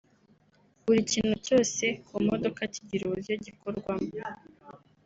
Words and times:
Buri 0.85 1.01
kintu 1.11 1.35
cyose 1.45 1.83
ku 2.05 2.13
modoka 2.27 2.61
kigira 2.73 3.03
uburyo 3.05 3.33
gikoramo 3.45 4.09